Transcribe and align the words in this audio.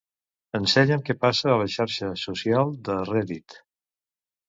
Ensenya'm 0.59 1.03
què 1.09 1.15
passa 1.27 1.53
a 1.53 1.59
la 1.65 1.69
xarxa 1.75 2.11
social 2.25 2.75
de 2.91 3.01
Reddit. 3.15 3.63